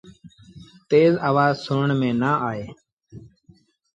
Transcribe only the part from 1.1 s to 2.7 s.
آوآز سُڻڻ ميݩ نا آئي۔